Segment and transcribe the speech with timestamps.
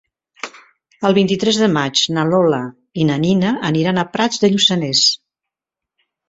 [1.09, 2.61] El vint-i-tres de maig na Lola
[3.03, 5.05] i na Nina aniran a Prats de Lluçanès.